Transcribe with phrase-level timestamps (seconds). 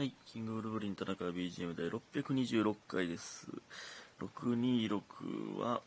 [0.00, 1.88] はい、キングブルブリン田中 BGM 第
[2.22, 3.48] 626回です。
[4.18, 5.82] 626は、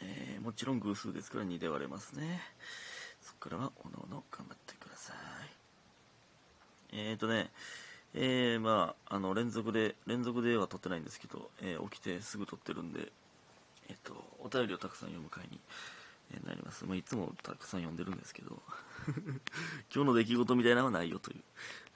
[0.00, 2.40] えーもちろん偶数ですから2で割れますね。
[3.20, 5.16] そこからは、おのおの頑張ってください。
[6.92, 7.50] えーとね、
[8.14, 13.10] えー、まあ、あの、連続で、連続では撮ってないんですけど、えー起きてすぐ撮ってるんで、
[13.88, 15.58] えっ、と、お便りをたくさん読む回に、
[16.32, 16.84] えなります。
[16.84, 18.62] まあ、いつもたくさん読んでるんですけど、
[19.92, 21.42] 今日の出来事みたいなのはないよという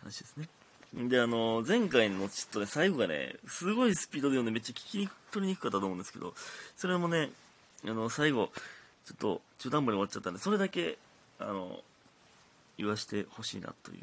[0.00, 0.48] 話ですね。
[0.94, 6.34] で、あの、前回のちょっとね、最後がね、すごいスピードで読んでめっちゃ聞き取りにくかったと思うんですけど、
[6.76, 7.30] それもね、
[7.86, 8.50] あの、最後、
[9.06, 10.98] ちょっと中途半端に終わっちゃったんで、それだけ、
[11.38, 11.80] あの、
[12.76, 14.00] 言わしてほしいなという。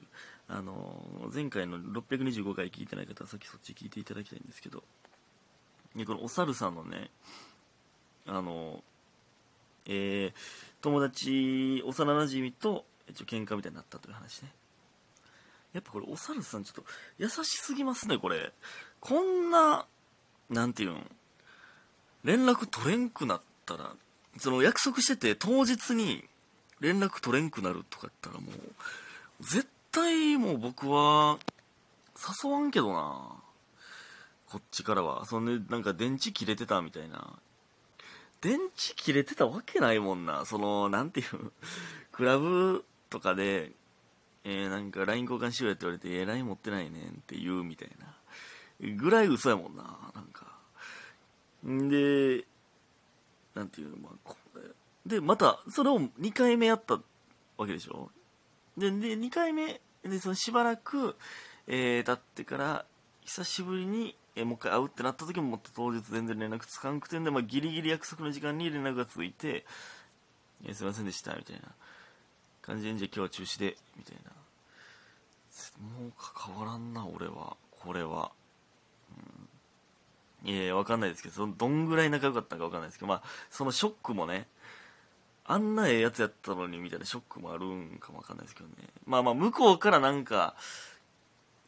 [0.48, 4.84] あの、前回の625回聞いてない方はさっきそっち聞いていただきたいんですけど、
[5.94, 7.12] ね、このお猿さんのね、
[8.26, 8.84] あの、
[9.86, 10.34] えー、
[10.82, 14.52] 友達、幼馴染と、一応喧嘩みたいになったという話ね。
[15.74, 16.84] やっぱこれ、お猿さんちょっと
[17.18, 18.52] 優しすぎますね、これ。
[19.00, 19.86] こんな、
[20.50, 21.12] なんていうん、
[22.24, 23.94] 連絡取れんくなったら、
[24.38, 26.24] その約束してて当日に
[26.80, 31.40] 連絡取れんくなるとかやったらもう、絶対もう僕は、
[32.44, 33.40] 誘わんけどな。
[34.50, 35.26] こっちからは。
[35.26, 37.34] そんで、なんか電池切れてたみたいな。
[38.42, 40.46] 電池切れてたわけないもんな。
[40.46, 41.52] その、なんていう、
[42.12, 43.72] クラブとかで、
[44.44, 48.16] えー、なんか LINE 交換しようやって言われて、えー、LINE 持ってないねんって言うみたいな。
[48.98, 49.84] ぐらい嘘やもんな、
[50.16, 50.58] なんか。
[51.68, 52.46] んで、
[53.54, 54.60] なんていうの、まあ、
[55.06, 57.00] で、また、それを2回目やった
[57.58, 58.10] わけでしょ
[58.78, 61.18] で、で、2回目、で、そのしばらく、
[61.68, 62.86] えー、経ってから、
[63.26, 69.66] 久しぶりに、えーもう一回会うってなった時も、もっと当日全然連絡つかんくてんで、まあ、ギリギリ約束の時間に連絡がついて、
[70.64, 71.62] えーすいませんでした、みたいな
[72.70, 74.32] 感じで、じゃ今日は中止で、みたいな。
[76.02, 77.58] もう関わらんな、俺は。
[77.72, 78.32] これは。
[80.44, 84.48] うん、いやいや、わかんないですけど、そのどんぐらい仲良かったかわかんないですけど、まあ、そのショックもね、
[85.46, 88.76] あんなええやつやったのにみたいなショックもあるんかもわかんないですけどね。
[89.08, 90.56] まあまあ、向こうからなんか、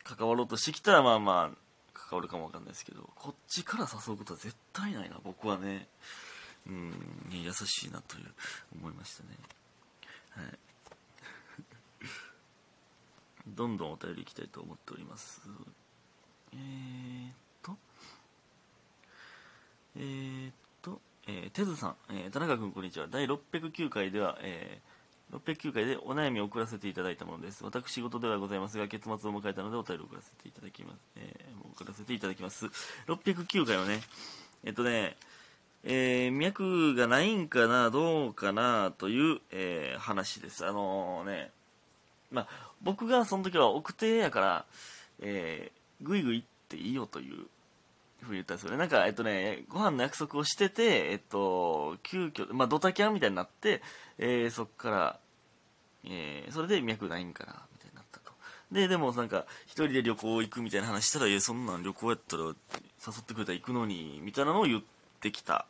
[0.03, 1.57] 関わろうとしてきたら、まあまあ、
[1.93, 5.87] 関わるかもわかんないですけど、こっちから誘うことは絶対ないな、僕はね。
[6.67, 6.93] うん、
[7.31, 8.31] 優しいなという、
[8.79, 9.29] 思いましたね。
[10.29, 10.59] はい。
[13.47, 15.41] どんどんお便りいきたいと思っております。
[16.53, 17.77] えーっと、
[19.95, 23.07] えーっと、えー、てずさん、えー田中君こんにちは。
[23.09, 24.91] 第609回では、えー
[25.31, 27.63] 609回でお悩みを送らせていただいたものです。
[27.63, 30.97] 私事ではございますが、結末を迎えたのでお便りを送らせていただきます。
[31.15, 32.65] えー送らせていただきます。
[33.07, 34.01] 609回はね、
[34.65, 35.15] えっとね、
[35.83, 40.65] えー脈がないんかな、どうかな、という、えー話です。
[40.65, 41.51] あのーね、
[42.29, 44.65] まあ、僕がその時は奥手やから、
[45.19, 47.45] えー、ぐいぐいっていいよという
[48.21, 48.77] ふうに言ったんですよね。
[48.77, 53.81] なんか、えっとね、ご飯の約束をしてて、えっと、急遽、まあ、ドタキャンみたいになって、
[54.17, 55.19] えーそっから、
[56.05, 58.31] えーそれで脈ないんかな、みたいになったと。
[58.71, 62.53] で、でもなんか、一人で旅行行くみたいな話したら、え、そんなん旅行やったら誘
[63.19, 64.83] ってくれたら行くのに、みたいなのを言っ
[65.19, 65.65] てきた。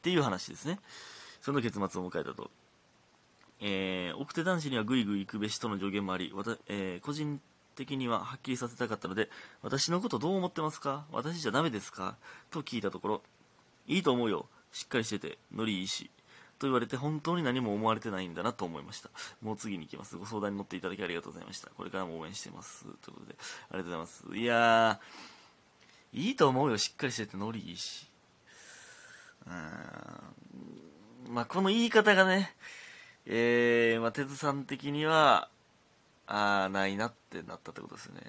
[0.00, 0.78] っていう話ですね。
[1.42, 2.50] その結末を迎えたと。
[3.60, 7.40] えー奥手男子にはぐいぐい行くべしとの助言もあり、わたえー個人
[7.76, 9.30] 的にははっきりさせたかったので、
[9.62, 11.04] 私のことどう思ってますか？
[11.12, 12.16] 私じゃダメですか？
[12.50, 13.22] と聞いたところ、
[13.86, 14.46] いいと思うよ。
[14.72, 16.10] しっかりしてて、ノリいいし。
[16.58, 19.08] と言われて本当に何も思われてないんだなと思いました。
[19.40, 20.16] もう次に行きます。
[20.16, 21.70] ご相談に乗っていただきありがとうございました。
[21.70, 22.84] これからも応援してます。
[22.84, 23.36] ということで、
[23.70, 24.24] ありがとうございます。
[24.36, 26.76] いやー、いいと思うよ。
[26.76, 28.06] しっかりしてて、ノリいいし。
[29.46, 29.52] うー
[31.30, 32.54] んまあ、この言い方がね、
[33.26, 35.48] えー、まあ、てつさん的には、
[36.26, 38.20] あー、ないなってなったってことですね。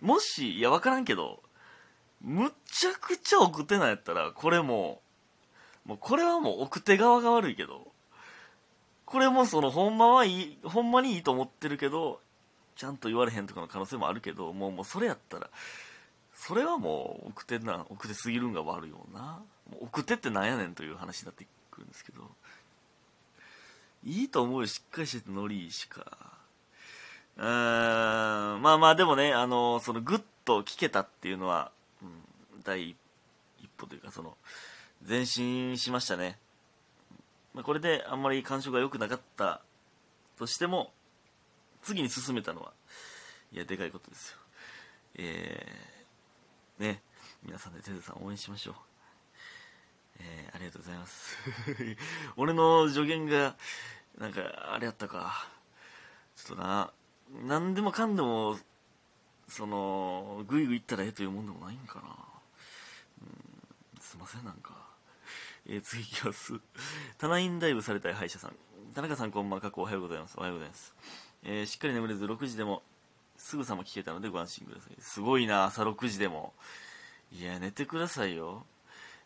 [0.00, 1.42] もし、いや、わからんけど、
[2.20, 5.00] むちゃくちゃ奥手なんやったら、これも、
[5.84, 7.88] もうこれはもう奥手側が悪いけど、
[9.06, 12.20] これもその、ほんまはいい、ほんまにいいと思ってるけど、
[12.76, 15.48] ちゃんと言われへんとかの可能性もあるけど、もう、もうそれやったら、
[16.34, 19.42] それはもう奥手な、奥手すぎるんが悪いよな。
[19.70, 22.30] もう奥手ってなんやねんという話になってくるんですけど、
[24.04, 26.04] いいと思うよ、しっかりしててノリしか。
[27.36, 27.44] うー
[28.56, 31.70] ん、まあまあでもね、あの、そのグッと聞けたっていうのは、
[32.02, 32.96] うん、第一
[33.76, 34.36] 歩というか、その、
[35.06, 36.38] 前進しましたね。
[37.54, 39.60] まあ、これであんまり感触が良くなかった
[40.38, 40.92] としても、
[41.82, 42.72] 次に進めたのは、
[43.52, 44.38] いや、でかいことですよ。
[45.16, 47.02] えー、ね、
[47.42, 48.74] 皆さんでテズさん応援しましょう。
[50.20, 51.36] えー、ありがとうございます。
[52.36, 53.56] 俺の助言が、
[54.18, 55.48] なんか、あれやったか。
[56.36, 56.92] ちょっとな、
[57.46, 58.58] 何でもかんでも
[59.48, 62.08] そのグイグイ行ったらええというもんでもないんかな。
[63.22, 64.74] うんすいませんなんか。
[65.66, 66.54] えー、次いきます。
[67.18, 68.56] 棚インダイブされたい歯医者さん。
[68.94, 70.34] 田中さんこんばんはおはようございます。
[70.36, 70.94] おはようございます、
[71.44, 72.82] えー、しっかり眠れず6時でも
[73.36, 74.96] すぐさま聞けたのでご安心ください。
[75.00, 76.52] すごいな朝6時でも。
[77.32, 78.66] いや寝てくださいよ。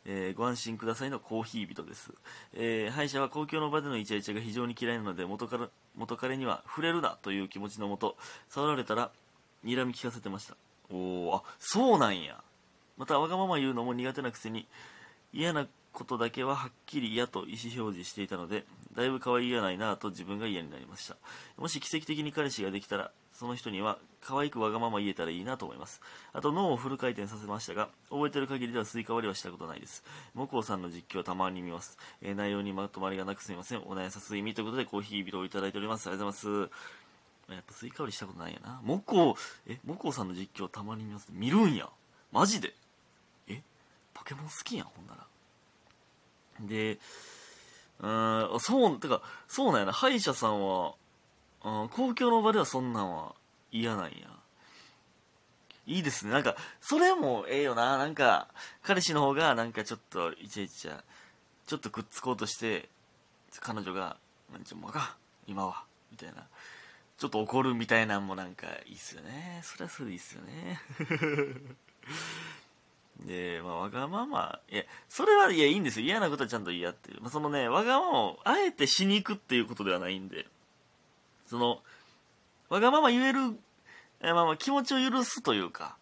[0.05, 2.11] えー、ご安心くださいのコーヒー人です、
[2.55, 8.17] えー、歯医者は公共の場でのイチャイチャが非常に嫌いなので元から元彼には触れるなという気持ちのもと
[8.49, 9.11] 触られたら
[9.65, 10.57] 睨み利かせてました。
[10.91, 12.43] おおあそうなんや。
[12.99, 14.67] またわがまま言うのも苦手なくせに
[15.33, 21.17] 嫌なことだけははっきり嫌と意思表示していたのでだいぶ可愛げがないなと自分が嫌になりました。
[21.56, 26.00] もし奇跡的に彼氏ができたらその人には可愛くわがまま言えたらいいなと思います。
[26.33, 30.05] あと脳をフル回転させましたが覚えてる限りではスイカ割りはしたことないです。
[30.35, 33.79] モコさんの実況たまに見ます、えー、内容にまとまりがなくすみません。
[33.81, 36.06] お悩さす意味ということでコーヒービルをいただいております。
[36.09, 36.71] ありがとうございます。
[37.53, 38.81] やっぱスイカ割りしたことないやな。
[38.85, 39.37] モコ
[39.67, 41.29] えモコさんの実況たまに見ます。
[41.33, 41.89] 見るんや。
[42.31, 42.75] マジで。
[43.49, 43.62] え
[44.15, 45.27] ポケモン好きやんほんなら。
[46.62, 46.99] で、
[48.00, 50.94] うん、そう、てか、そうなんやな、歯医者さんは、
[51.64, 53.35] うん、公共の場ではそんなんは
[53.70, 54.11] 嫌なんや。
[55.87, 56.32] いいですね。
[56.32, 57.99] なんか、それもええよな。
[57.99, 58.49] なんか、
[58.82, 61.03] 彼氏の方が、なんかちょっと、イチャイチャ、
[61.67, 62.88] ちょっとくっつこうとして、
[63.61, 64.17] 彼女が、
[64.53, 65.17] なんちゅうもか、
[65.47, 66.47] 今は、みたいな。
[67.19, 69.61] ちょっと怒るみたいなんもなんかいいっすよね。
[69.62, 70.81] それはそれでいいっすよね。
[73.20, 76.06] で、まあ、わがまま、いや、それは、いや、いいんですよ。
[76.06, 77.20] 嫌なことはちゃんと嫌っていう。
[77.20, 80.47] まあ、そのね、わがままを、あえてしに行くっていうことではないんで、
[81.47, 81.81] その、
[82.69, 83.41] わがまま言える、
[84.20, 85.97] まあまあ、気持ちを許すというか、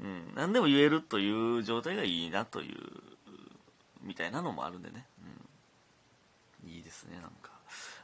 [0.00, 2.78] うん、何でも言えるという状態がいいなという、
[4.02, 5.06] みたいなのもあるんでね。
[6.64, 6.70] うん。
[6.70, 7.50] いいですね、なんか。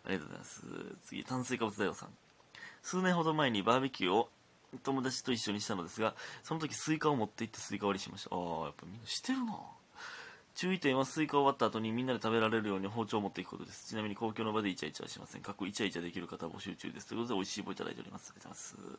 [0.05, 0.63] ありがとうございます。
[1.05, 2.09] 次、炭水化物大王さん。
[2.83, 4.29] 数年ほど前にバーベキューを
[4.83, 8.35] 友達と一緒にしたのですがその時スイカを持って行ってスイカ割りしました。
[8.35, 9.57] ああやっぱみんなしてるな。
[10.55, 13.89] 注意点はスイカを割った後にみんなで食べられるように包丁を持っていくことです。
[13.89, 15.43] ちなみに公共の場でイチャイチャはしません。
[15.43, 17.09] 過去イチャイチャできる方募集中です。
[17.09, 18.33] ということで美味しい棒いただいております。
[18.35, 18.99] ありがとうございま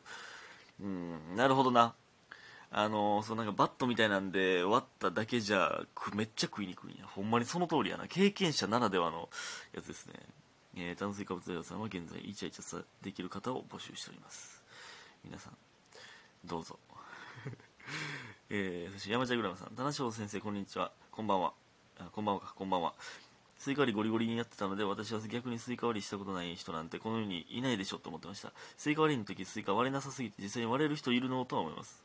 [0.82, 1.36] うん。
[1.36, 1.94] なるほどな。
[2.70, 5.80] あのそうなんかバットみたいなんで割っただけじゃ
[6.14, 8.06] めっちゃ食いにくいんやほんまにその通りやな。
[8.06, 9.28] 経験者ならではの
[9.74, 10.14] やつですね。
[10.76, 14.62] えー、炭水化物屋さんは現在イチャイチャできる方を募集しております。
[15.24, 15.67] 皆さん
[16.48, 16.78] どうぞ。
[18.48, 19.76] えー、そして山茶グラムさん。
[19.76, 20.90] 田中先生こんにちは。
[21.10, 21.52] こんばんは。
[21.98, 22.54] あこんばんはか。
[22.54, 22.94] こんばんは。
[23.58, 28.52] スイカ割りゴリゴリにやってたので私は逆にスイカ割りしたことない人なんてこの世にいないでしょと思ってました。
[28.78, 32.02] スイカ割りの時スイカ割れなさすぎて実際に割れる人いるのとは思います。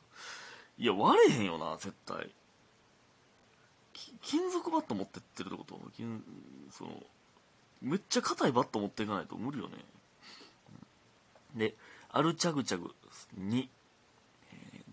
[0.77, 2.29] いや割れへんよな絶対。
[4.21, 5.79] 金属バット持ってってるってこと？
[5.95, 6.21] 金
[6.69, 7.01] その
[7.81, 9.77] めっちゃ硬いバット持っていかないと無理よね。
[11.55, 11.75] で
[12.11, 12.93] アルチャグチャグ
[13.37, 13.69] に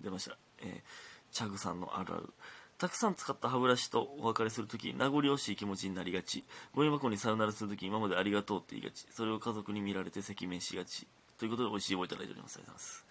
[0.02, 2.32] 出ました、えー、チャグさんのあるある。
[2.78, 6.44] たくさん使った歯ブラシとお別れするとき名残惜しい気持ちになりがち。
[6.74, 9.06] ゴミ箱にさよならするとき今までありがとうって言いがち。
[9.10, 11.06] それを家族に見られて赤面しがち。
[11.38, 12.58] ということで美味しい棒いただいております。
[12.58, 13.04] ありがとうございます。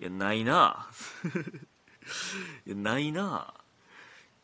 [0.00, 0.90] いやないな。
[2.66, 3.54] いやないな。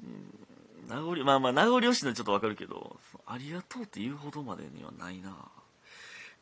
[0.02, 0.46] うん
[0.88, 5.36] 名残まあまあ名残惜しいのはちょっとわかるけどありがとうって言うほどまでにはないな。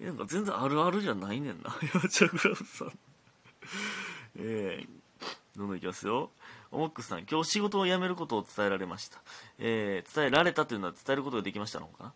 [0.01, 1.75] なんか全然あるあるじゃないねんな。
[1.95, 2.93] ヤチャグラムさん。
[4.37, 4.89] えー、
[5.57, 6.31] どんどんいきますよ。
[6.73, 9.21] オモックスさん、今日仕事を辞めることを伝えられました。
[9.59, 12.13] えー、伝えられたというのは伝えることができましたのかな？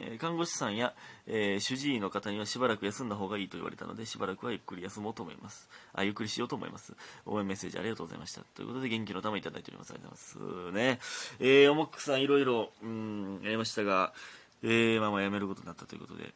[0.00, 0.94] え、看護師さんや、
[1.26, 5.68] えー、主治医の方にはしばらく休んだ方がいいと言われたので、しばらくはゆっくり休もうと思います。
[5.92, 6.94] あ、ゆっくりしようと思います。
[7.26, 8.42] 応援メッセージありがとうございました。
[8.54, 9.92] ということで、元気の玉いただいております。
[9.92, 11.00] ありがとうございます。
[11.00, 11.00] ね。
[11.40, 14.12] えー、オモックさん、いろいろ、うん、やりましたが、
[14.62, 16.32] えー、まあまあ辞めることになったということで、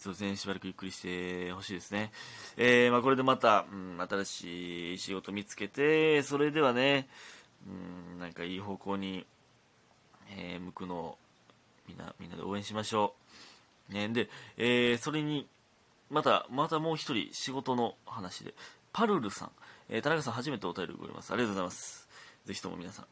[0.00, 2.10] そうですね、しばらくゆっくりしてほしいですね。
[2.56, 7.06] えー、まあ、これでまた、うん、新しい仕事見つけて、それではね、
[7.66, 9.26] うん、なんかいい方向に、
[10.38, 11.18] えー、向くのを、
[11.86, 13.14] みんな、みんなで応援しましょ
[13.90, 13.92] う。
[13.92, 15.46] ね、で、えー、それに、
[16.08, 18.54] また、またもう一人、仕事の話で、
[18.94, 19.50] パルルさん、
[19.90, 21.30] えー、田中さん初めてお便りくれます。
[21.30, 22.08] ありがとうございます。
[22.46, 23.06] ぜひとも皆さん。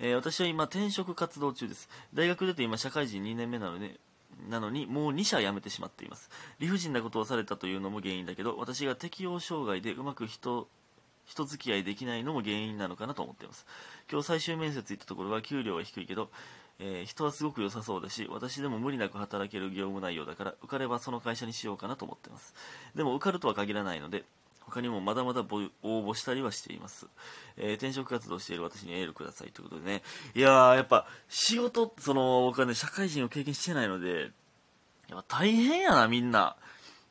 [0.00, 1.88] えー、私は今、転職活動中です。
[2.12, 4.00] 大学出て今、社会人2年目なので、
[4.48, 6.30] なのにもう2社辞めてしまっています。
[6.58, 10.68] 理不尽なことをされたというのも原因だけど私が適応障害でうまく人
[11.24, 13.66] 人付き合いできないのも原因なのかなと思っています。
[14.10, 16.30] 今日最終面接行ったところは給料は低いけど、
[16.78, 22.54] えー、人はすごく良さそうだし私でも無理なく働ける業務内容だから受かればその会社にしようかなと思っています。
[22.94, 24.24] でも受かるとは限らないので
[24.66, 25.44] 他にもまだまだ応
[25.82, 27.06] 募したりはしています、
[27.56, 30.02] えー、転職活動している私にエールくださいということでね。
[30.34, 34.32] いやーやっぱ仕事その僕はね社会人を経験してないので
[35.08, 36.56] やっぱ大変やなみんな。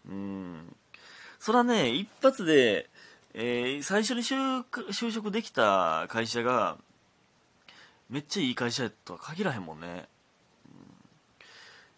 [0.07, 0.75] うん。
[1.39, 2.89] そらね一発で
[3.33, 6.77] えー最初に就職できた会社が
[8.09, 10.07] めっちゃいい会社やとは限らへんもんね、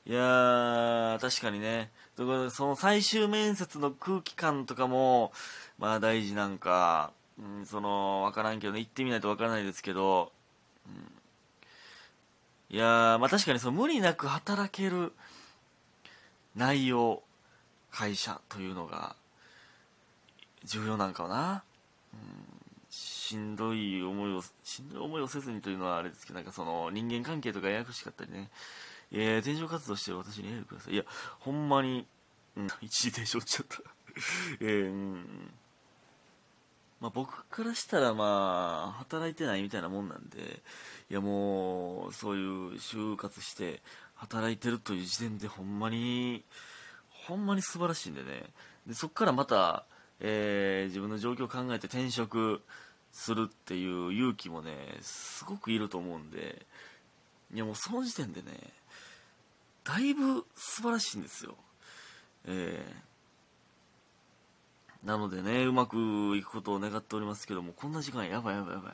[0.05, 0.13] うん。
[0.13, 1.91] いやー確かにね。
[2.17, 5.31] だからその最終面接の空気感とかも
[5.77, 8.79] まあ大事なんか、うん、その分からんけどね。
[8.79, 10.31] 行ってみないと分からないですけど、
[10.85, 15.13] うん、いやーまあ確かにその無理なく働ける
[16.55, 17.21] 内容
[17.91, 19.15] 会社というのが
[20.65, 21.63] 重要なんかな、
[22.13, 22.19] うん、
[22.89, 28.49] しんどい思いをしんどい思いをせずにというのはあれですけどなんかその人間関係とかややこしかったりね。
[29.11, 30.93] えー、転職活動してる私にエールください。
[30.93, 31.03] いや
[31.39, 32.05] ほんまに、
[32.55, 33.81] うん、一時停止落ちちゃった。
[34.61, 35.51] えー、うん。
[36.99, 40.63] まあ、僕からしたらまあ働いてないみたいなもんなんで
[41.11, 43.83] いやもうそういう就活して
[44.15, 46.43] 働いてるという時点でほんまに
[47.09, 48.45] ほんまに素晴らしいんでね。
[48.87, 49.85] でそこからまた、
[50.19, 52.61] えー自分の状況を考えて転職
[53.11, 54.71] するっていう勇気もね
[55.01, 56.65] すごくいると思うんで
[57.53, 58.47] いやもうその時点でね
[59.87, 61.55] だいぶ素晴らしいんですよ。
[62.45, 65.07] えー。
[65.07, 68.93] なのでねうまくいくことを願っておりますけどもこんな時間やばいやばいやばい。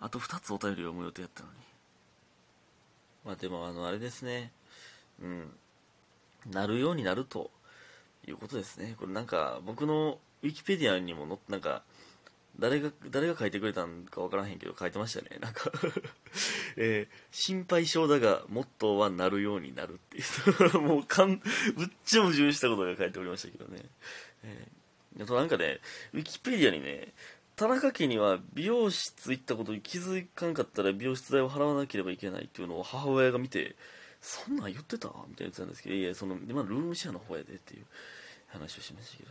[0.00, 1.54] あと2つお便りを読む予定やったのに。
[3.24, 4.50] まあでもあのあれですね。
[5.22, 5.50] うん。
[6.50, 7.50] なるようになると
[8.26, 8.96] いうことですね。
[8.98, 11.82] これなんか僕のウィキペディアにも載ってなんか
[12.58, 15.38] 誰が誰が書いてくれたんか分からへんけど書いてましたね。
[15.40, 15.70] なんか
[16.76, 20.20] えー心配性だがモットーはなるようになるってい
[20.76, 20.80] う。
[20.80, 21.38] もうかん
[21.74, 23.84] ぶっちゃ矛盾したことが書いておりましたけどね、
[24.42, 24.76] えー
[25.22, 25.80] あとなんかね
[26.12, 27.14] ウィキペディアにね
[27.56, 33.76] 田中家には美容室行ったことに気づかんかったら美容室代を払わなければいけないっていうのを母親が見て
[34.20, 37.86] そんなん言ってたみたいな言ってたんですけどいやその今ルームシェアの方やでっていう
[38.48, 39.30] 話をしましたけど。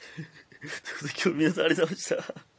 [0.10, 2.49] ということで今日皆さんありがとうございました。